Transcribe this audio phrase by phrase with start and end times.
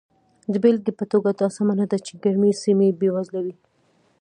[0.51, 3.55] د بېلګې په توګه دا سمه نه ده چې ګرمې سیمې بېوزله وي.